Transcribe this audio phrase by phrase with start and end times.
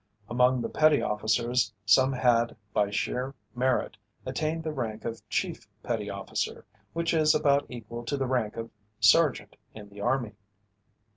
[0.27, 6.09] Among the petty officers some had by sheer merit attained the rank of chief petty
[6.09, 10.31] officer, which is about equal to the rank of sergeant in the army.